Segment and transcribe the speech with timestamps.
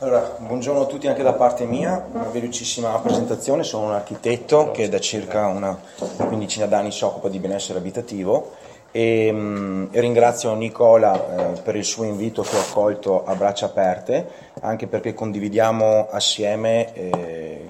[0.00, 4.88] Allora, buongiorno a tutti anche da parte mia, una velocissima presentazione, sono un architetto che
[4.88, 5.76] da circa una
[6.18, 8.52] quindicina d'anni si occupa di benessere abitativo.
[8.92, 13.66] E, um, e ringrazio Nicola eh, per il suo invito che ho accolto a braccia
[13.66, 14.24] aperte,
[14.60, 17.68] anche perché condividiamo assieme eh,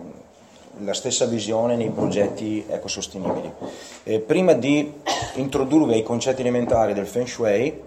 [0.81, 3.51] la stessa visione nei progetti ecosostenibili.
[4.05, 5.01] Eh, prima di
[5.37, 7.87] introdurvi ai concetti elementari del Feng Shui,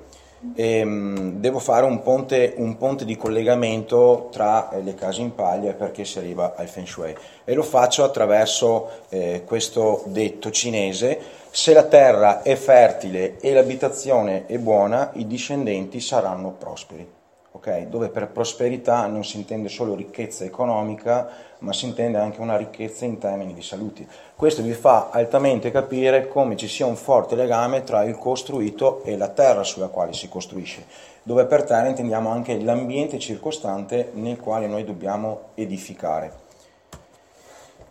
[0.56, 5.74] ehm, devo fare un ponte, un ponte, di collegamento tra eh, le case in paglia
[5.74, 7.16] perché si arriva al Feng Shui.
[7.44, 11.20] E lo faccio attraverso eh, questo detto cinese.
[11.50, 17.20] Se la terra è fertile e l'abitazione è buona i discendenti saranno prosperi
[17.52, 17.90] okay?
[17.90, 21.30] dove per prosperità non si intende solo ricchezza economica,
[21.60, 24.06] ma si intende anche una ricchezza in termini di salute.
[24.36, 29.18] Questo vi fa altamente capire come ci sia un forte legame tra il costruito e
[29.18, 30.86] la terra sulla quale si costruisce,
[31.24, 36.50] dove per terra intendiamo anche l'ambiente circostante nel quale noi dobbiamo edificare.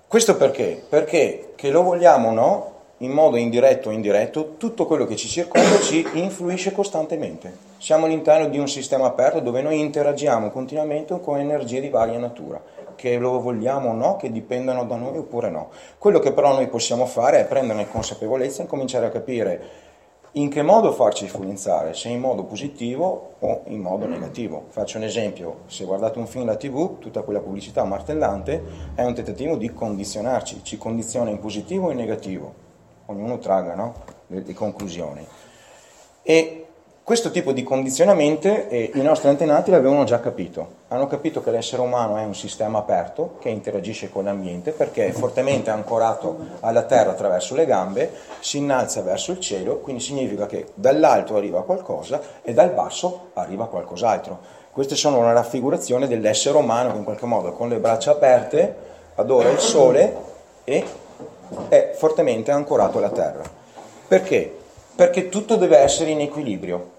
[0.06, 0.82] Questo perché?
[0.88, 5.28] Perché che lo vogliamo o no, in modo indiretto o indiretto, tutto quello che ci
[5.28, 7.69] circonda ci influisce costantemente.
[7.80, 12.62] Siamo all'interno di un sistema aperto dove noi interagiamo continuamente con energie di varia natura,
[12.94, 15.70] che lo vogliamo o no, che dipendano da noi oppure no.
[15.96, 19.62] Quello che però noi possiamo fare è prenderne consapevolezza e cominciare a capire
[20.32, 24.66] in che modo farci influenzare, se in modo positivo o in modo negativo.
[24.68, 28.62] Faccio un esempio, se guardate un film da tv, tutta quella pubblicità martellante
[28.94, 32.52] è un tentativo di condizionarci, ci condiziona in positivo e in negativo,
[33.06, 33.94] ognuno traga no?
[34.26, 35.26] le, le conclusioni.
[36.22, 36.59] E
[37.02, 40.78] questo tipo di condizionamento eh, i nostri antenati l'avevano già capito.
[40.88, 45.10] Hanno capito che l'essere umano è un sistema aperto che interagisce con l'ambiente perché è
[45.10, 50.66] fortemente ancorato alla terra attraverso le gambe, si innalza verso il cielo, quindi significa che
[50.74, 54.38] dall'alto arriva qualcosa e dal basso arriva qualcos'altro.
[54.70, 58.76] Queste sono una raffigurazione dell'essere umano che in qualche modo con le braccia aperte
[59.16, 60.16] adora il sole
[60.62, 60.84] e
[61.68, 63.42] è fortemente ancorato alla terra.
[64.06, 64.58] Perché?
[64.94, 66.98] Perché tutto deve essere in equilibrio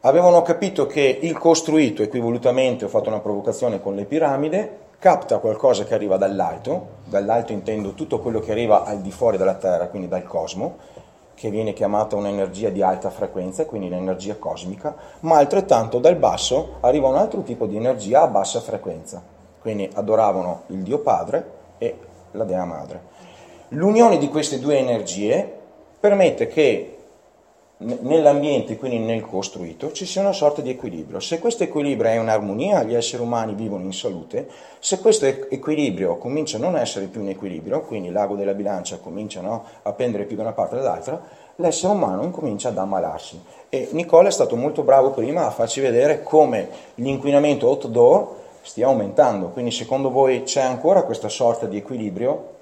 [0.00, 4.68] avevano capito che il costruito, equivolutamente ho fatto una provocazione con le piramidi,
[4.98, 9.54] capta qualcosa che arriva dall'alto, dall'alto intendo tutto quello che arriva al di fuori della
[9.54, 10.76] Terra, quindi dal cosmo,
[11.34, 17.08] che viene chiamata un'energia di alta frequenza, quindi l'energia cosmica, ma altrettanto dal basso arriva
[17.08, 19.22] un altro tipo di energia a bassa frequenza.
[19.60, 21.96] Quindi adoravano il Dio Padre e
[22.32, 23.02] la Dea Madre.
[23.68, 25.50] L'unione di queste due energie
[25.98, 26.99] permette che
[27.82, 31.18] nell'ambiente, quindi nel costruito, ci sia una sorta di equilibrio.
[31.20, 34.48] Se questo equilibrio è in armonia, gli esseri umani vivono in salute,
[34.78, 39.40] se questo equilibrio comincia a non essere più in equilibrio, quindi l'ago della bilancia comincia
[39.40, 41.22] no, a pendere più da una parte dall'altra,
[41.56, 43.40] l'essere umano incomincia ad ammalarsi.
[43.70, 49.48] E Nicola è stato molto bravo prima a farci vedere come l'inquinamento outdoor stia aumentando,
[49.48, 52.58] quindi secondo voi c'è ancora questa sorta di equilibrio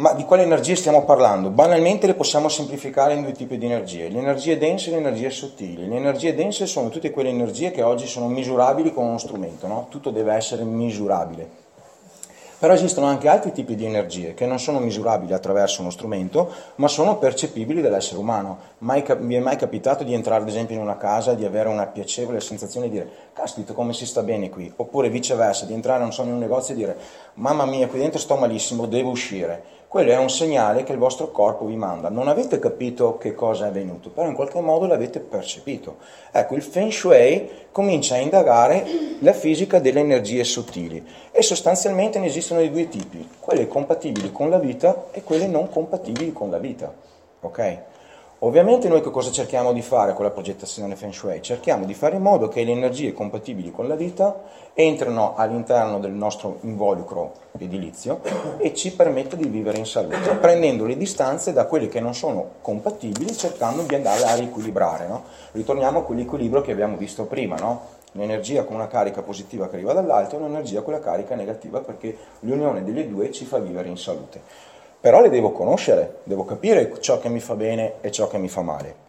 [0.00, 1.50] Ma di quali energie stiamo parlando?
[1.50, 5.28] Banalmente le possiamo semplificare in due tipi di energie, le energie dense e le energie
[5.28, 5.88] sottili.
[5.88, 9.86] Le energie dense sono tutte quelle energie che oggi sono misurabili con uno strumento, no?
[9.90, 11.66] tutto deve essere misurabile.
[12.60, 16.86] Però esistono anche altri tipi di energie che non sono misurabili attraverso uno strumento, ma
[16.86, 18.58] sono percepibili dall'essere umano.
[18.78, 21.68] Mai, vi è mai capitato di entrare ad esempio in una casa e di avere
[21.68, 24.72] una piacevole sensazione di dire caspita come si sta bene qui?
[24.76, 26.96] Oppure viceversa, di entrare non so, in un negozio e dire
[27.34, 31.30] mamma mia qui dentro sto malissimo, devo uscire quello è un segnale che il vostro
[31.30, 32.10] corpo vi manda.
[32.10, 35.96] Non avete capito che cosa è avvenuto, però in qualche modo l'avete percepito.
[36.30, 38.84] Ecco, il Feng Shui comincia a indagare
[39.20, 44.50] la fisica delle energie sottili e sostanzialmente ne esistono di due tipi, quelle compatibili con
[44.50, 46.92] la vita e quelle non compatibili con la vita.
[47.40, 47.78] Ok?
[48.42, 51.42] Ovviamente noi che cosa cerchiamo di fare con la progettazione Feng Shui?
[51.42, 54.42] Cerchiamo di fare in modo che le energie compatibili con la vita
[54.74, 58.20] entrino all'interno del nostro involucro edilizio
[58.58, 62.50] e ci permetta di vivere in salute, prendendo le distanze da quelle che non sono
[62.60, 65.08] compatibili, cercando di andare a riequilibrare.
[65.08, 65.24] No?
[65.50, 67.96] Ritorniamo a quell'equilibrio che abbiamo visto prima, no?
[68.12, 72.16] un'energia con una carica positiva che arriva dall'alto e un'energia con la carica negativa perché
[72.40, 77.18] l'unione delle due ci fa vivere in salute però le devo conoscere, devo capire ciò
[77.18, 79.06] che mi fa bene e ciò che mi fa male.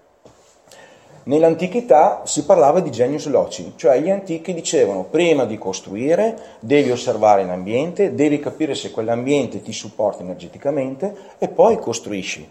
[1.24, 7.46] Nell'antichità si parlava di genius loci, cioè gli antichi dicevano prima di costruire devi osservare
[7.46, 12.50] l'ambiente, devi capire se quell'ambiente ti supporta energeticamente e poi costruisci.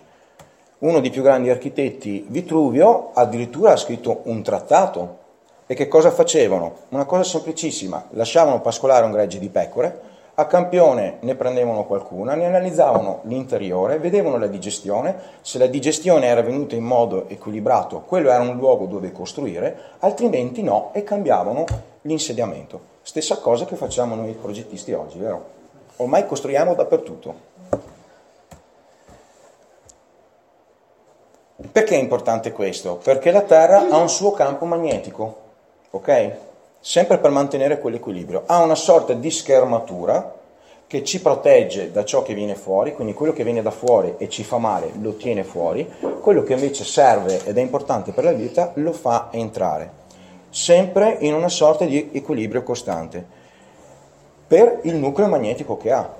[0.79, 5.17] Uno dei più grandi architetti, Vitruvio, addirittura ha scritto un trattato.
[5.67, 6.75] E che cosa facevano?
[6.91, 10.01] Una cosa semplicissima, lasciavano pascolare un gregge di pecore,
[10.39, 16.43] A campione ne prendevano qualcuna, ne analizzavano l'interiore, vedevano la digestione, se la digestione era
[16.43, 21.65] venuta in modo equilibrato, quello era un luogo dove costruire, altrimenti no e cambiavano
[22.03, 22.81] l'insediamento.
[23.03, 25.45] Stessa cosa che facciamo noi progettisti oggi, vero?
[25.97, 27.35] Ormai costruiamo dappertutto.
[31.73, 32.95] Perché è importante questo?
[33.03, 35.37] Perché la Terra ha un suo campo magnetico,
[35.91, 36.37] ok?
[36.81, 38.45] Sempre per mantenere quell'equilibrio.
[38.47, 40.37] Ha una sorta di schermatura
[40.89, 44.31] che ci protegge da ciò che viene fuori, quindi quello che viene da fuori e
[44.31, 45.87] ci fa male lo tiene fuori,
[46.23, 49.91] quello che invece serve ed è importante per la vita lo fa entrare,
[50.49, 53.23] sempre in una sorta di equilibrio costante,
[54.47, 56.17] per il nucleo magnetico che ha.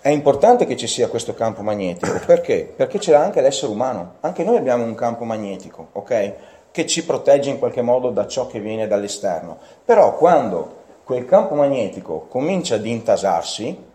[0.00, 2.72] È importante che ci sia questo campo magnetico, perché?
[2.76, 6.34] Perché ce l'ha anche l'essere umano, anche noi abbiamo un campo magnetico, ok?
[6.72, 9.58] Che ci protegge in qualche modo da ciò che viene dall'esterno.
[9.84, 13.90] Però quando quel campo magnetico comincia ad intasarsi,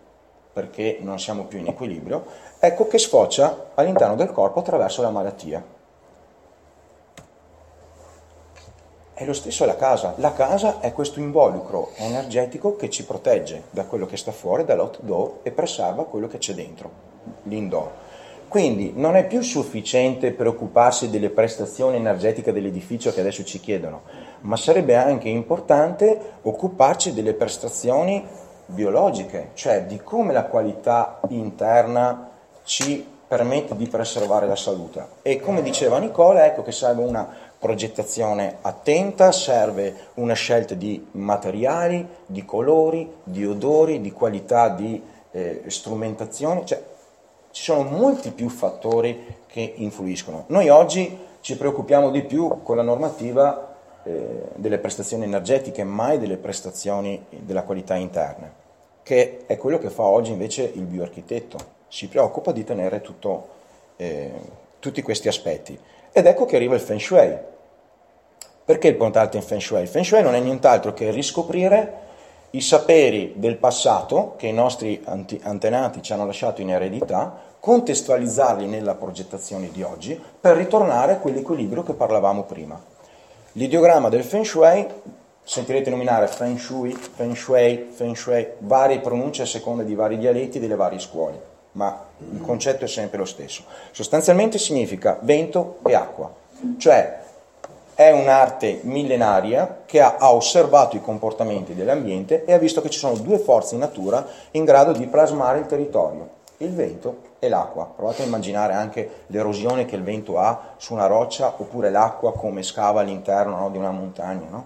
[0.53, 2.23] perché non siamo più in equilibrio,
[2.59, 5.75] ecco che sfocia all'interno del corpo attraverso la malattia.
[9.13, 10.13] È lo stesso la casa.
[10.17, 15.39] La casa è questo involucro energetico che ci protegge da quello che sta fuori, dall'outdoor
[15.41, 16.91] e preserva quello che c'è dentro,
[17.43, 18.05] l'indoor.
[18.47, 24.03] Quindi non è più sufficiente preoccuparsi delle prestazioni energetiche dell'edificio che adesso ci chiedono,
[24.41, 28.25] ma sarebbe anche importante occuparci delle prestazioni
[28.67, 32.29] biologiche, cioè di come la qualità interna
[32.63, 35.05] ci permette di preservare la salute.
[35.21, 37.27] E come diceva Nicola, ecco che serve una
[37.59, 45.01] progettazione attenta, serve una scelta di materiali, di colori, di odori, di qualità di
[45.31, 46.81] eh, strumentazione, cioè
[47.57, 50.43] ci sono molti più fattori che influiscono.
[50.49, 56.37] Noi oggi ci preoccupiamo di più con la normativa eh, delle prestazioni energetiche, mai delle
[56.37, 58.53] prestazioni della qualità interna,
[59.01, 61.57] che è quello che fa oggi invece il bioarchitetto.
[61.87, 63.47] Si preoccupa di tenere tutto,
[63.95, 64.31] eh,
[64.77, 65.79] tutti questi aspetti.
[66.11, 67.35] Ed ecco che arriva il Feng Shui.
[68.65, 69.81] Perché il puntato in Feng Shui?
[69.81, 72.05] Il Feng Shui non è nient'altro che riscoprire
[72.51, 78.95] i saperi del passato che i nostri antenati ci hanno lasciato in eredità contestualizzarli nella
[78.95, 82.81] progettazione di oggi per ritornare a quell'equilibrio che parlavamo prima.
[83.53, 84.87] L'ideogramma del Feng Shui,
[85.43, 90.59] sentirete nominare Feng Shui, Feng Shui, Feng Shui, varie pronunce a seconda di vari dialetti
[90.59, 91.41] delle varie scuole,
[91.73, 93.63] ma il concetto è sempre lo stesso.
[93.91, 96.31] Sostanzialmente significa vento e acqua,
[96.77, 97.25] cioè
[97.97, 102.99] è un'arte millenaria che ha, ha, osservato i comportamenti dell'ambiente e ha visto che ci
[102.99, 107.91] sono due forze in natura in grado di plasmare il territorio, il vento e l'acqua.
[107.95, 112.61] Provate a immaginare anche l'erosione che il vento ha su una roccia oppure l'acqua come
[112.61, 114.45] scava all'interno no, di una montagna.
[114.47, 114.65] No?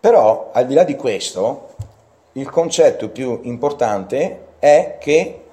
[0.00, 1.68] Però al di là di questo,
[2.32, 5.44] il concetto più importante è che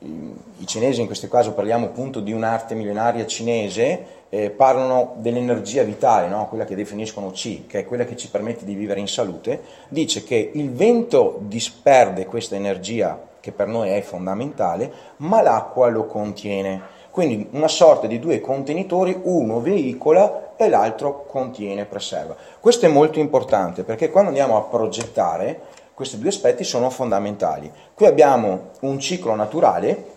[0.00, 6.28] i cinesi, in questo caso parliamo appunto di un'arte millenaria cinese, eh, parlano dell'energia vitale,
[6.28, 6.46] no?
[6.48, 10.24] quella che definiscono C, che è quella che ci permette di vivere in salute, dice
[10.24, 16.94] che il vento disperde questa energia che per noi è fondamentale, ma l'acqua lo contiene.
[17.12, 22.34] Quindi una sorta di due contenitori, uno veicola e l'altro contiene, preserva.
[22.58, 25.60] Questo è molto importante perché quando andiamo a progettare
[25.94, 27.70] questi due aspetti sono fondamentali.
[27.94, 30.14] Qui abbiamo un ciclo naturale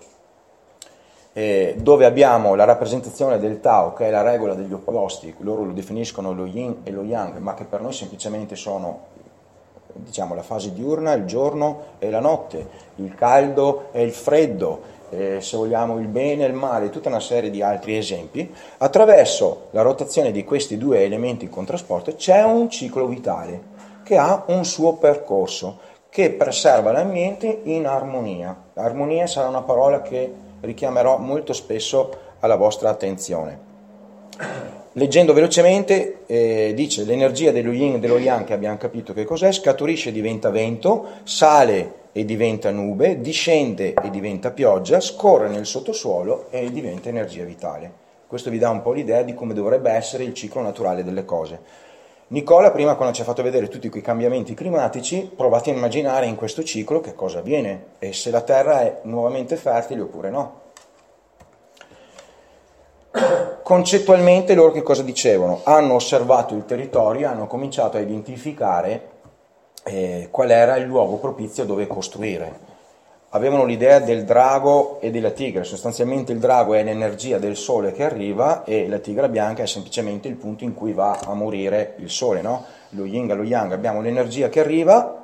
[1.34, 5.72] eh, dove abbiamo la rappresentazione del Tao, che è la regola degli opposti, loro lo
[5.72, 9.18] definiscono lo yin e lo yang, ma che per noi semplicemente sono
[9.94, 15.42] diciamo, la fase diurna, il giorno e la notte, il caldo e il freddo, eh,
[15.42, 19.82] se vogliamo il bene e il male, tutta una serie di altri esempi, attraverso la
[19.82, 24.94] rotazione di questi due elementi in contrasporto c'è un ciclo vitale che ha un suo
[24.94, 28.56] percorso che preserva l'ambiente in armonia.
[28.74, 33.68] Armonia sarà una parola che richiamerò molto spesso alla vostra attenzione.
[34.94, 39.52] Leggendo velocemente, eh, dice l'energia dello yin e dello yang, che abbiamo capito che cos'è,
[39.52, 46.48] scaturisce e diventa vento, sale e diventa nube, discende e diventa pioggia, scorre nel sottosuolo
[46.50, 47.92] e diventa energia vitale.
[48.26, 51.60] Questo vi dà un po' l'idea di come dovrebbe essere il ciclo naturale delle cose.
[52.32, 56.36] Nicola prima quando ci ha fatto vedere tutti quei cambiamenti climatici, provate a immaginare in
[56.36, 60.62] questo ciclo che cosa avviene e se la Terra è nuovamente fertile oppure no.
[63.64, 65.62] Concettualmente loro che cosa dicevano?
[65.64, 69.10] Hanno osservato il territorio, hanno cominciato a identificare
[69.86, 72.69] eh, qual era il luogo propizio dove costruire.
[73.32, 78.04] Avevano l'idea del drago e della tigre, sostanzialmente il drago è l'energia del sole che
[78.04, 82.10] arriva e la tigre bianca è semplicemente il punto in cui va a morire il
[82.10, 82.66] sole, no?
[82.90, 85.20] lo yin e lo yang, abbiamo l'energia che arriva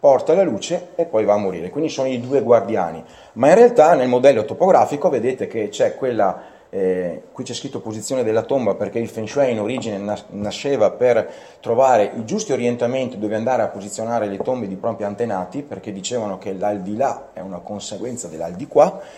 [0.00, 1.68] porta la luce e poi va a morire.
[1.68, 3.04] Quindi sono i due guardiani.
[3.34, 6.40] Ma in realtà nel modello topografico vedete che c'è quella
[6.72, 9.98] eh, qui c'è scritto posizione della tomba perché il Feng Shui in origine
[10.28, 15.62] nasceva per trovare i giusti orientamenti dove andare a posizionare le tombe di propri antenati,
[15.62, 18.58] perché dicevano che l'aldilà è una conseguenza dell'aldilà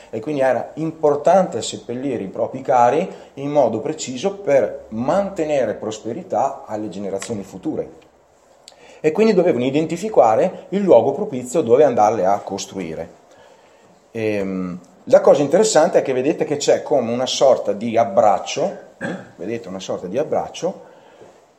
[0.09, 6.89] e quindi era importante seppellire i propri cari in modo preciso per mantenere prosperità alle
[6.89, 8.01] generazioni future.
[9.01, 13.21] E quindi dovevano identificare il luogo propizio dove andarle a costruire.
[14.13, 18.77] Ehm, la cosa interessante è che vedete che c'è come una sorta di abbraccio,
[19.37, 20.91] vedete una sorta di abbraccio,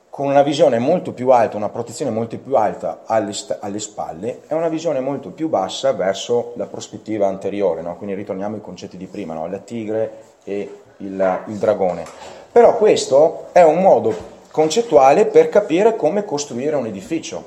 [0.10, 4.42] con una visione molto più alta, una protezione molto più alta alle, st- alle spalle
[4.48, 7.98] e una visione molto più bassa verso la prospettiva anteriore, no?
[7.98, 9.48] quindi ritorniamo ai concetti di prima, no?
[9.48, 10.12] la tigre
[10.44, 12.06] e il, il dragone.
[12.52, 14.16] Però questo è un modo
[14.52, 17.44] concettuale per capire come costruire un edificio.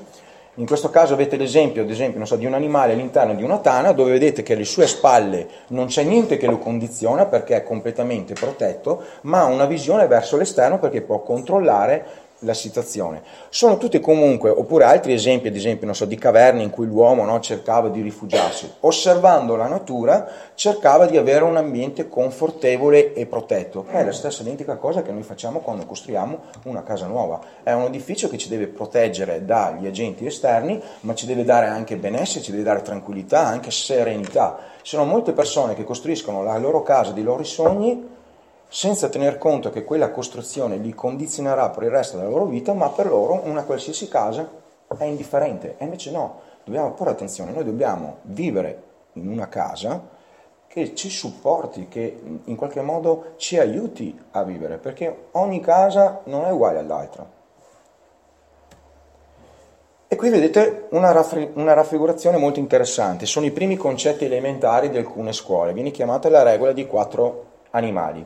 [0.59, 3.91] In questo caso avete l'esempio, ad esempio, so, di un animale all'interno di una tana
[3.91, 8.33] dove vedete che alle sue spalle non c'è niente che lo condiziona perché è completamente
[8.33, 13.23] protetto, ma ha una visione verso l'esterno perché può controllare la situazione.
[13.49, 17.39] Sono tutti comunque, oppure altri esempi, ad esempio, so, di caverne in cui l'uomo no,
[17.39, 18.71] cercava di rifugiarsi.
[18.81, 24.75] Osservando la natura, cercava di avere un ambiente confortevole e protetto, è la stessa identica
[24.75, 27.39] cosa che noi facciamo quando costruiamo una casa nuova.
[27.63, 31.97] È un edificio che ci deve proteggere dagli agenti esterni, ma ci deve dare anche
[31.97, 34.57] benessere, ci deve dare tranquillità, anche serenità.
[34.81, 38.15] Ci sono molte persone che costruiscono la loro casa dei loro sogni
[38.67, 42.89] senza tener conto che quella costruzione li condizionerà per il resto della loro vita, ma
[42.89, 44.49] per loro una qualsiasi casa
[44.97, 45.75] è indifferente.
[45.77, 48.83] E invece no, dobbiamo porre attenzione, noi dobbiamo vivere
[49.13, 50.15] in una casa
[50.67, 56.45] che ci supporti, che in qualche modo ci aiuti a vivere, perché ogni casa non
[56.45, 57.35] è uguale all'altra.
[60.09, 64.97] E qui vedete una, raffri- una, raffigurazione molto interessante, sono i primi concetti elementari di
[64.97, 68.25] alcune scuole, viene chiamata la regola di quattro animali.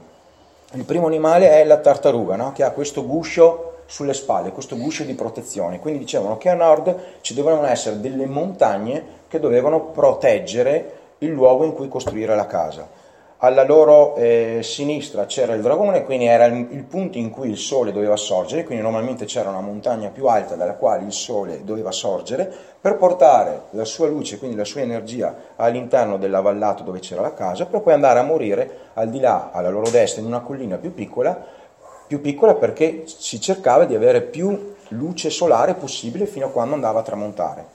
[0.73, 2.53] Il primo animale è la tartaruga, no?
[2.53, 5.79] che ha questo guscio sulle spalle, questo guscio di protezione.
[5.79, 11.65] Quindi dicevano che a nord ci dovevano essere delle montagne che dovevano proteggere il luogo
[11.65, 12.99] in cui costruire la casa
[13.43, 17.57] alla loro eh, sinistra c'era il dragone, quindi era il, il, punto in cui il
[17.57, 21.91] sole doveva sorgere, quindi normalmente c'era una montagna più alta dalla quale il sole doveva
[21.91, 27.33] sorgere, per portare la sua luce, quindi la sua energia all'interno dell'avallato dove c'era la
[27.33, 30.77] casa, per poi andare a morire al di là, alla loro destra, in una collina
[30.77, 31.43] più piccola,
[32.05, 36.99] più piccola perché si cercava di avere più luce solare possibile fino a quando andava
[36.99, 37.65] a tramontare.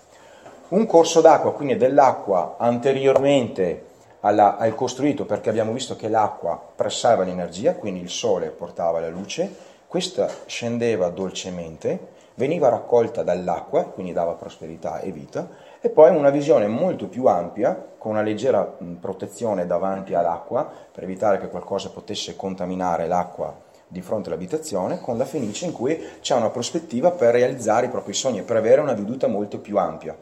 [0.68, 7.24] Un corso d'acqua, quindi dell'acqua anteriormente alla, al costruito perché abbiamo visto che l'acqua pressava
[7.24, 9.54] l'energia, quindi il sole portava la luce,
[9.86, 15.48] questa scendeva dolcemente, veniva raccolta dall'acqua, quindi dava prosperità e vita,
[15.80, 21.38] e poi una visione molto più ampia, con una leggera protezione davanti all'acqua, per evitare
[21.38, 23.54] che qualcosa potesse contaminare l'acqua
[23.88, 28.12] di fronte all'abitazione, con la fenice in cui c'è una prospettiva per realizzare i propri
[28.12, 30.16] sogni, per avere una veduta molto più ampia.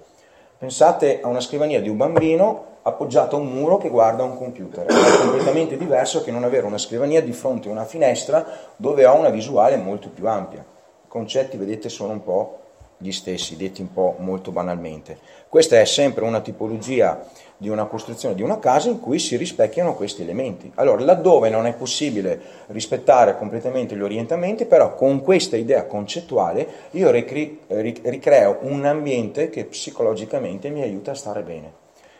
[0.58, 4.87] Pensate a una scrivania di un bambino appoggiato a un muro che guarda un computer.
[4.87, 8.46] È completamente diverso che non avere una scrivania di fronte a una finestra
[8.76, 10.61] dove ho una visuale molto più ampia.
[10.61, 12.58] I concetti, vedete, sono un po'
[13.04, 15.18] gli stessi, detti un po' molto banalmente.
[15.50, 17.23] Questa è sempre una tipologia
[17.58, 20.73] di una costruzione di una casa in cui si rispecchiano questi elementi.
[20.76, 27.11] Allora, laddove non è possibile rispettare completamente gli orientamenti, però con questa idea concettuale io
[27.11, 31.73] ricreo un ambiente che psicologicamente mi aiuta a stare bene.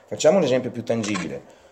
[0.07, 1.63] Facciamo un esempio più tangibile.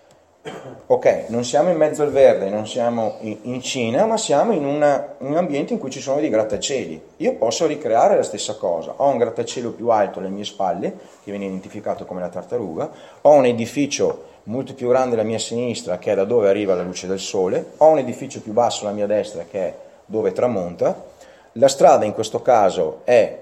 [0.86, 5.14] Ok, non siamo in mezzo al verde, non siamo in Cina, ma siamo in, una,
[5.20, 7.00] in, un ambiente in cui ci sono dei grattacieli.
[7.18, 8.94] Io posso ricreare la stessa cosa.
[8.96, 13.30] Ho un grattacielo più alto alle mie spalle, che viene identificato come la tartaruga, ho
[13.30, 17.06] un edificio molto più grande alla mia sinistra, che è da dove arriva la luce
[17.06, 21.04] del sole, ho un edificio più basso alla mia destra, che è dove tramonta.
[21.52, 23.41] La strada in questo caso è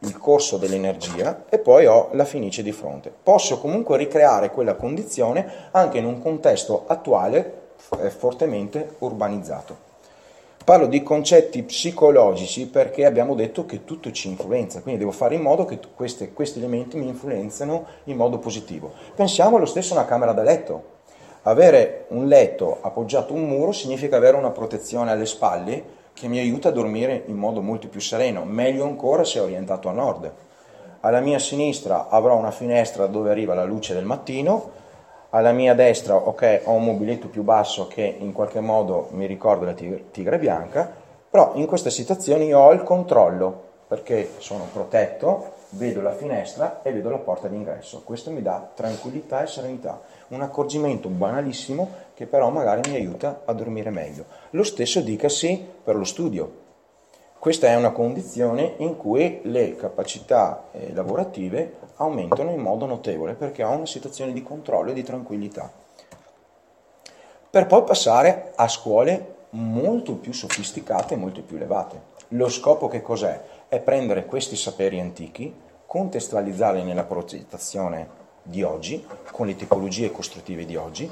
[0.00, 3.12] il corso dell'energia e poi ho la finice di fronte.
[3.22, 9.86] Posso comunque ricreare quella condizione anche in un contesto attuale eh, fortemente urbanizzato.
[10.68, 15.40] Parlo di concetti psicologici perché abbiamo detto che tutto ci influenza, quindi devo fare in
[15.40, 18.92] modo che queste, questi elementi mi influenzino in modo positivo.
[19.14, 20.96] Pensiamo allo stesso a una camera da letto.
[21.42, 25.82] Avere un letto appoggiato a un muro significa avere una protezione alle spalle
[26.18, 29.92] che mi aiuta a dormire in modo molto più sereno, meglio ancora se orientato a
[29.92, 30.32] nord.
[31.00, 34.70] Alla mia sinistra avrò una finestra dove arriva la luce del mattino,
[35.30, 39.66] alla mia destra ok, ho un mobiletto più basso che in qualche modo mi ricorda
[39.66, 40.90] la tigre, bianca,
[41.30, 46.92] però in questa situazione io ho il controllo perché sono protetto, vedo la finestra e
[46.92, 48.02] vedo la porta d'ingresso.
[48.04, 50.00] Questo mi dà tranquillità e serenità.
[50.28, 54.24] Un accorgimento banalissimo che però magari mi aiuta a dormire meglio.
[54.50, 56.66] Lo stesso dicasi per lo studio.
[57.38, 63.62] Questa è una condizione in cui le capacità eh, lavorative aumentano in modo notevole perché
[63.62, 65.70] ho una situazione di controllo e di tranquillità.
[67.50, 72.16] Per poi passare a scuole molto più sofisticate e molto più elevate.
[72.32, 73.40] Lo scopo che cos'è?
[73.70, 78.08] È prendere questi saperi antichi, contestualizzarli nella progettazione
[78.42, 81.10] di oggi, con le tipologie costruttive di oggi,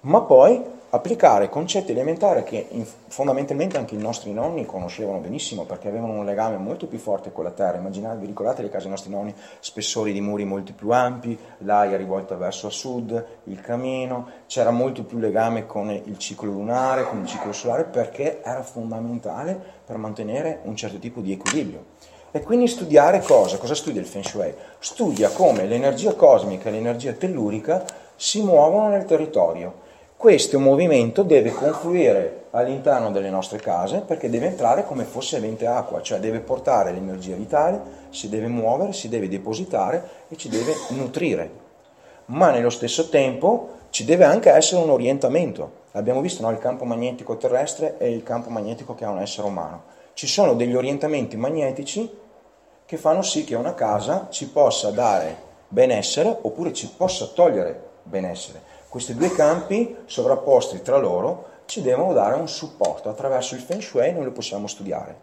[0.00, 5.88] ma poi applicare concetti elementari che in, fondamentalmente anche i nostri nonni conoscevano benissimo perché
[5.88, 7.76] avevano un legame molto più forte con la terra.
[7.76, 11.98] Immaginate, vi ricordate le case dei nostri nonni, spessori di muri molto più ampi, l'aria
[11.98, 17.26] rivolta verso sud, il camino, c'era molto più legame con il ciclo lunare, con il
[17.26, 21.96] ciclo solare perché era fondamentale per mantenere un certo tipo di equilibrio.
[22.30, 23.58] E quindi studiare cosa?
[23.58, 24.54] Cosa studia il Feng Shui?
[24.78, 27.84] Studia come l'energia cosmica e l'energia tellurica
[28.16, 29.86] si muovono nel territorio
[30.18, 36.02] questo movimento deve confluire all'interno delle nostre case perché deve entrare come fosse evente acqua,
[36.02, 41.48] cioè deve portare l'energia vitale, si deve muovere, si deve depositare e ci deve nutrire.
[42.26, 45.86] Ma nello stesso tempo ci deve anche essere un orientamento.
[45.92, 49.46] Abbiamo visto no, il campo magnetico terrestre e il campo magnetico che ha un essere
[49.46, 49.82] umano.
[50.14, 52.10] Ci sono degli orientamenti magnetici
[52.84, 58.77] che fanno sì che una casa ci possa dare benessere oppure ci possa togliere benessere.
[58.88, 64.14] Questi due campi sovrapposti tra loro ci devono dare un supporto, attraverso il Feng Shui
[64.14, 65.14] noi lo possiamo studiare.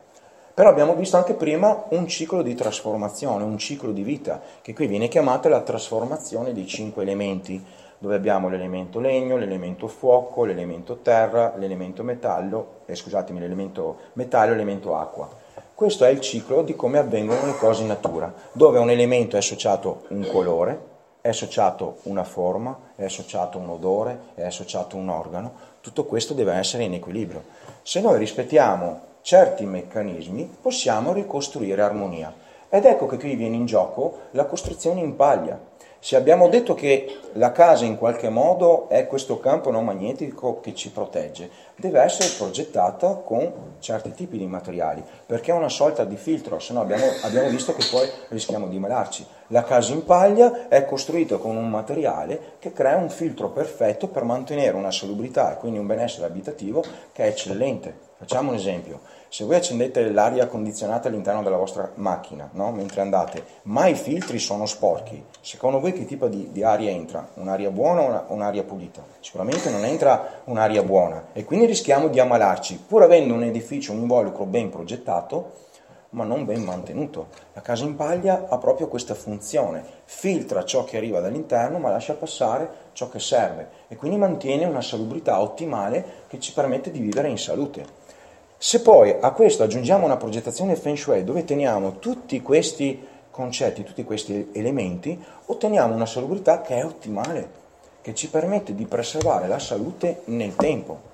[0.53, 4.86] Però abbiamo visto anche prima un ciclo di trasformazione, un ciclo di vita, che qui
[4.86, 7.60] viene chiamato la trasformazione dei cinque elementi,
[7.98, 14.57] dove abbiamo l'elemento legno, l'elemento fuoco, l'elemento terra, l'elemento metallo, eh, scusatemi, l'elemento metallo e
[14.57, 15.27] l'elemento acqua.
[15.74, 19.39] Questo è il ciclo di come avvengono le cose in natura, dove un elemento è
[19.39, 20.93] associato a un colore,
[21.25, 26.53] è associato una forma, è associato un odore, è associato un organo, tutto questo deve
[26.53, 27.46] essere in equilibrio.
[27.82, 32.32] Se noi rispettiamo certi meccanismi possiamo ricostruire armonia.
[32.70, 35.60] Ed ecco che qui viene in gioco la costruzione in paglia.
[36.05, 40.75] Se abbiamo detto che la casa in qualche modo è questo campo non magnetico che
[40.75, 46.15] ci protegge, deve essere progettata con certi tipi di materiali, perché è una sorta di
[46.15, 49.25] filtro, se no abbiamo, abbiamo visto che poi rischiamo di malarci.
[49.47, 54.25] La casa in paglia è costruita con un materiale che crea un filtro perfetto per
[54.25, 58.05] mantenere una salubrità e quindi un benessere abitativo che è eccellente.
[58.17, 59.01] Facciamo un esempio
[59.36, 62.71] se voi accendete l'aria condizionata all'interno della vostra macchina, no?
[62.71, 67.28] mentre andate, ma i filtri sono sporchi, secondo voi che tipo di, di aria entra?
[67.34, 69.04] Un'aria buona o una, un'aria pulita?
[69.19, 74.04] Sicuramente non entra un'aria buona e quindi rischiamo di ammalarci, pur avendo un edificio, un
[74.04, 75.63] involucro ben progettato,
[76.12, 77.28] ma non ben mantenuto.
[77.51, 82.13] La casa in paglia ha proprio questa funzione, filtra ciò che arriva dall'interno ma lascia
[82.13, 87.28] passare ciò che serve e quindi mantiene una salubrità ottimale che ci permette di vivere
[87.28, 88.05] in salute.
[88.58, 94.06] Se poi a questo aggiungiamo una progettazione Feng Shui dove teniamo tutti questi concetti, tutti
[94.06, 97.63] questi elementi, otteniamo una salubrità che è ottimale,
[98.02, 101.13] che ci permette di preservare la salute nel tempo.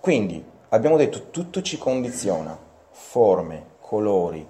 [0.00, 2.56] Quindi abbiamo detto tutto ci condiziona,
[2.90, 4.46] forme, colori,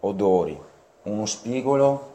[0.00, 0.60] odori,
[1.04, 2.10] uno spigolo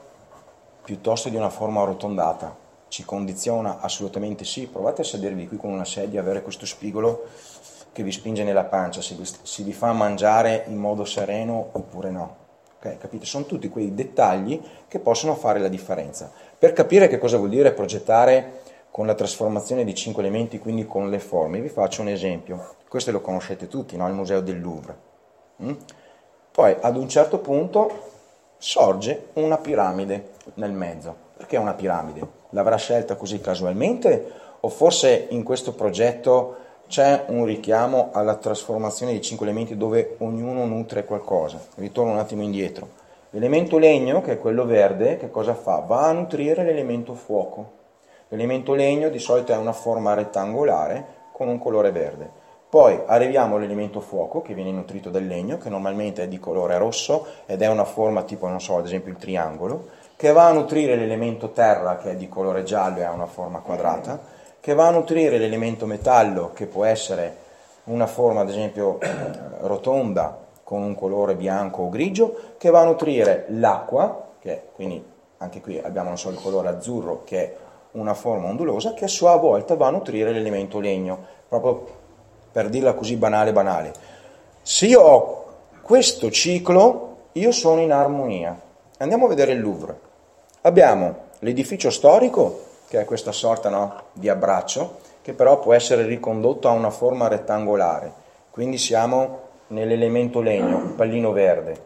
[0.83, 2.55] piuttosto di una forma arrotondata,
[2.89, 7.27] ci condiziona assolutamente sì, provate a sedervi qui con una sedia, avere questo spigolo
[7.97, 12.11] che vi spinge nella pancia, se vi, se vi fa mangiare in modo sereno oppure
[12.11, 12.35] no.
[12.77, 13.25] Okay, capite?
[13.25, 16.31] Sono tutti quei dettagli che possono fare la differenza.
[16.59, 21.09] Per capire che cosa vuol dire progettare con la trasformazione di cinque elementi, quindi con
[21.09, 22.75] le forme, vi faccio un esempio.
[22.87, 24.07] Questo lo conoscete tutti, no?
[24.07, 24.97] il Museo del Louvre.
[25.63, 25.73] Mm?
[26.51, 28.11] Poi ad un certo punto
[28.59, 31.15] sorge una piramide nel mezzo.
[31.35, 32.21] Perché una piramide?
[32.51, 39.21] L'avrà scelta così casualmente o forse in questo progetto c'è un richiamo alla trasformazione dei
[39.21, 41.59] cinque elementi dove ognuno nutre qualcosa.
[41.75, 42.89] Ritorno un attimo indietro.
[43.31, 45.83] L'elemento legno, che è quello verde, che cosa fa?
[45.85, 47.71] Va a nutrire l'elemento fuoco.
[48.29, 52.45] L'elemento legno di solito è una forma rettangolare con un colore verde.
[52.69, 57.25] Poi arriviamo all'elemento fuoco che viene nutrito dal legno, che normalmente è di colore rosso
[57.45, 60.95] ed è una forma tipo, non so, ad esempio il triangolo, che va a nutrire
[60.95, 64.35] l'elemento terra che è di colore giallo e ha una forma quadrata
[64.67, 67.37] che va a nutrire l'elemento metallo, che può essere
[67.85, 68.97] una forma ad esempio
[69.61, 75.01] rotonda con un colore bianco o grigio, che va a nutrire l'acqua, che quindi
[75.37, 77.55] anche qui abbiamo so, il colore azzurro che è
[77.91, 81.87] una forma ondulosa, che a sua volta va a nutrire l'elemento legno, proprio
[82.51, 83.93] per dirla così banale banale.
[84.63, 85.45] Se io ho
[85.81, 88.59] questo ciclo, io sono in armonia.
[88.97, 89.97] Andiamo a vedere il Louvre.
[90.63, 96.69] Abbiamo l'edificio storico, che è questa sorta no, di abbraccio, che però può essere ricondotto
[96.69, 98.11] a una forma rettangolare.
[98.49, 101.85] Quindi siamo nell'elemento legno, pallino verde.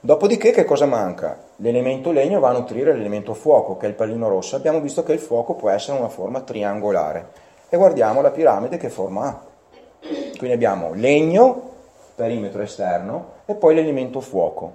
[0.00, 1.36] Dopodiché che cosa manca?
[1.56, 4.54] L'elemento legno va a nutrire l'elemento fuoco, che è il pallino rosso.
[4.54, 7.30] Abbiamo visto che il fuoco può essere una forma triangolare.
[7.68, 9.40] E guardiamo la piramide che forma ha.
[10.00, 11.62] Quindi abbiamo legno,
[12.14, 14.72] perimetro esterno, e poi l'elemento fuoco.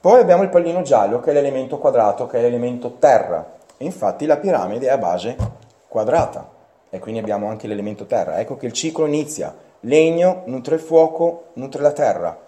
[0.00, 3.52] Poi abbiamo il pallino giallo, che è l'elemento quadrato, che è l'elemento terra.
[3.84, 5.36] Infatti la piramide è a base
[5.88, 6.50] quadrata.
[6.90, 8.38] E quindi abbiamo anche l'elemento terra.
[8.38, 9.54] Ecco che il ciclo inizia.
[9.80, 12.44] Legno nutre il fuoco, nutre la terra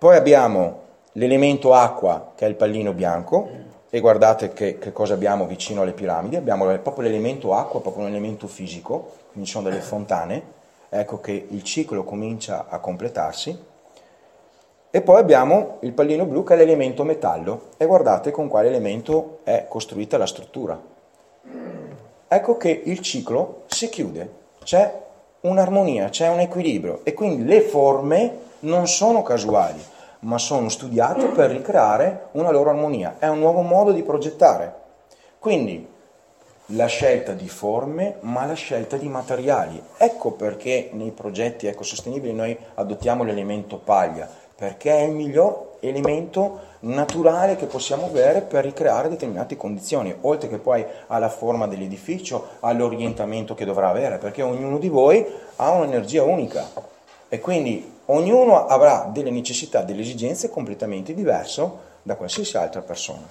[0.00, 0.80] poi abbiamo
[1.12, 3.50] l'elemento acqua che è il pallino bianco
[3.90, 8.08] e guardate che, che, cosa abbiamo vicino alle piramidi, abbiamo proprio l'elemento acqua, proprio un
[8.08, 10.42] elemento fisico, quindi sono delle fontane,
[10.88, 13.54] ecco che il ciclo comincia a completarsi.
[14.92, 19.38] E poi abbiamo il pallino blu che è l'elemento metallo e guardate con quale elemento
[19.44, 20.80] è costruita la struttura.
[22.26, 24.32] Ecco che il ciclo si chiude,
[24.64, 24.92] c'è
[25.42, 29.80] un'armonia, c'è un equilibrio e quindi le forme non sono casuali,
[30.20, 33.14] ma sono studiate per ricreare una loro armonia.
[33.20, 34.74] È un nuovo modo di progettare.
[35.38, 35.86] Quindi
[36.72, 39.82] la scelta di forme, ma la scelta di materiali.
[39.96, 44.28] Ecco perché nei progetti ecosostenibili noi adottiamo l'elemento paglia,
[44.60, 50.58] perché è il miglior elemento naturale che possiamo avere per ricreare determinate condizioni, oltre che
[50.58, 56.68] poi alla forma dell'edificio, all'orientamento che dovrà avere, perché ognuno di voi ha un'energia unica
[57.30, 61.66] e quindi ognuno avrà delle necessità, delle esigenze completamente diverse
[62.02, 63.26] da qualsiasi altra persona.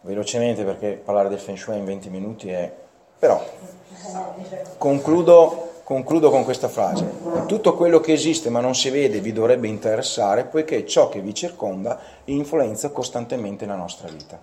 [0.00, 2.68] Velocemente perché parlare del Feng Shui in 20 minuti è...
[3.16, 3.40] però
[4.76, 7.04] concludo, concludo con questa frase.
[7.46, 11.34] Tutto quello che esiste ma non si vede vi dovrebbe interessare poiché ciò che vi
[11.34, 14.40] circonda influenza costantemente la nostra vita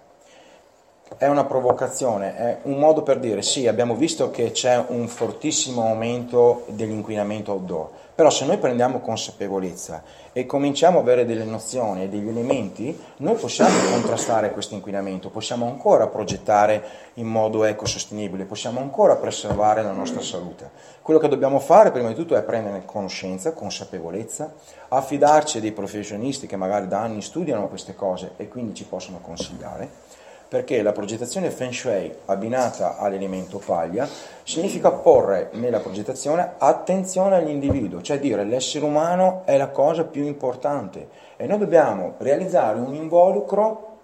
[1.16, 5.84] è una provocazione, è un modo per dire sì, abbiamo visto che c'è un fortissimo
[5.84, 10.02] aumento dell'inquinamento outdoor, però se noi prendiamo consapevolezza
[10.34, 15.68] e cominciamo ad avere delle nozioni e degli elementi, noi possiamo contrastare questo inquinamento, possiamo
[15.68, 20.72] ancora progettare in modo ecosostenibile, possiamo ancora preservare la nostra salute.
[21.04, 24.52] Quello che dobbiamo fare prima di tutto è prendere conoscenza, consapevolezza,
[24.88, 29.20] affidarci a dei professionisti che magari da anni studiano queste cose e quindi ci possono
[29.22, 30.07] consigliare
[30.48, 34.08] perché la progettazione Feng Shui abbinata all'elemento paglia
[34.44, 41.10] significa porre nella progettazione attenzione all'individuo, cioè dire l'essere umano è la cosa più importante
[41.36, 43.98] e noi dobbiamo realizzare un involucro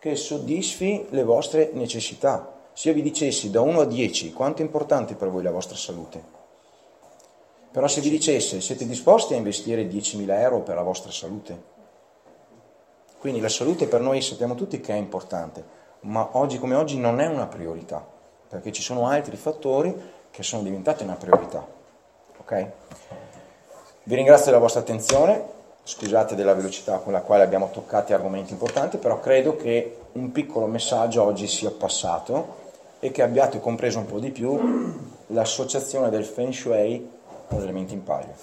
[0.00, 2.52] che soddisfi le vostre necessità.
[2.72, 5.76] Se io vi dicessi da 1 a 10 quanto è importante per voi la vostra
[5.76, 6.22] salute,
[7.70, 11.72] però se vi dicesse siete disposti a investire 10.000 euro per la vostra salute,
[13.18, 17.20] quindi la salute per noi sappiamo tutti che è importante, ma oggi come oggi non
[17.20, 18.04] è una priorità,
[18.48, 19.94] perché ci sono altri fattori
[20.30, 21.66] che sono diventati una priorità.
[22.38, 22.66] Ok?
[24.02, 25.42] Vi ringrazio della vostra attenzione,
[25.82, 30.66] scusate della velocità con la quale abbiamo toccato argomenti importanti, però credo che un piccolo
[30.66, 32.62] messaggio oggi sia passato
[33.00, 34.92] e che abbiate compreso un po' di più
[35.28, 37.10] l'associazione del Feng Shui
[37.48, 38.34] con elementi in palio.